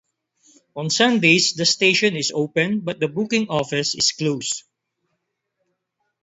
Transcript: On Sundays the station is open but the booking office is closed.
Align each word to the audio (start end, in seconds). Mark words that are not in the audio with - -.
On 0.75 0.89
Sundays 0.89 1.53
the 1.53 1.63
station 1.63 2.15
is 2.15 2.31
open 2.33 2.79
but 2.79 2.99
the 2.99 3.07
booking 3.07 3.49
office 3.49 3.93
is 3.93 4.13
closed. 4.13 4.63